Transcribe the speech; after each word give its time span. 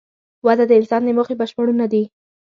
وده 0.45 0.63
د 0.67 0.71
انسان 0.79 1.01
د 1.05 1.09
موخې 1.17 1.35
بشپړونه 1.39 1.85
ده. 1.91 2.03